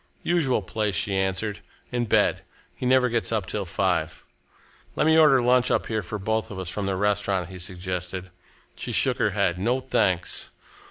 "Usual 0.23 0.63
place," 0.63 0.95
she 0.95 1.13
answered, 1.15 1.59
"in 1.91 2.05
bed. 2.05 2.41
He 2.73 2.87
never 2.87 3.07
gets 3.07 3.31
up 3.31 3.45
till 3.45 3.65
five." 3.65 4.25
"Let 4.95 5.05
me 5.05 5.15
order 5.15 5.43
lunch 5.43 5.69
up 5.69 5.85
here 5.85 6.01
for 6.01 6.17
both 6.17 6.49
of 6.49 6.57
us, 6.57 6.69
from 6.69 6.87
the 6.87 6.95
restaurant," 6.95 7.49
he 7.49 7.59
suggested. 7.59 8.31
She 8.75 8.93
shook 8.93 9.19
her 9.19 9.29
head. 9.37 9.59
"No, 9.59 9.79
thanks!" 9.79 10.49